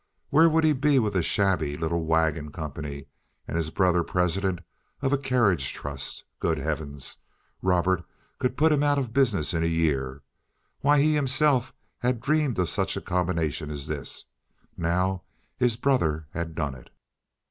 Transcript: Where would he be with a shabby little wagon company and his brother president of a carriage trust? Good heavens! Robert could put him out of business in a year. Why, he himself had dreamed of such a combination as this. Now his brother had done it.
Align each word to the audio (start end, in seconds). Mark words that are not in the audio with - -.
Where 0.31 0.49
would 0.49 0.63
he 0.63 0.73
be 0.73 0.97
with 0.97 1.15
a 1.15 1.21
shabby 1.21 1.77
little 1.77 2.03
wagon 2.05 2.51
company 2.51 3.05
and 3.47 3.55
his 3.55 3.69
brother 3.69 4.03
president 4.03 4.61
of 5.03 5.13
a 5.13 5.17
carriage 5.19 5.73
trust? 5.73 6.23
Good 6.39 6.57
heavens! 6.57 7.19
Robert 7.61 8.03
could 8.39 8.57
put 8.57 8.71
him 8.71 8.81
out 8.81 8.97
of 8.97 9.13
business 9.13 9.53
in 9.53 9.61
a 9.61 9.67
year. 9.67 10.23
Why, 10.79 10.99
he 10.99 11.13
himself 11.13 11.71
had 11.99 12.19
dreamed 12.19 12.57
of 12.57 12.67
such 12.69 12.97
a 12.97 13.01
combination 13.01 13.69
as 13.69 13.85
this. 13.85 14.25
Now 14.75 15.21
his 15.55 15.77
brother 15.77 16.25
had 16.31 16.55
done 16.55 16.73
it. 16.73 16.89